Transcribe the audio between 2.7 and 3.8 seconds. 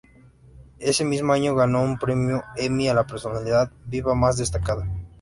a la "Personalidad